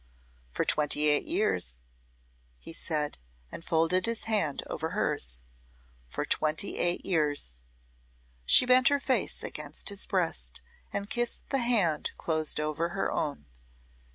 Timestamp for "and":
3.51-3.63, 10.91-11.07